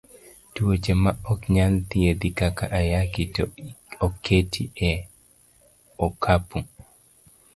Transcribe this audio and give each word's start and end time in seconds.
Tuoche 0.53 0.93
ma 1.03 1.11
ok 1.31 1.41
nyal 1.55 1.73
thiedhi 1.89 2.29
kaka 2.39 2.65
ayaki 2.79 3.23
to 3.35 3.43
oketi 4.05 4.63
e 4.89 4.91
okapu. 6.05 6.57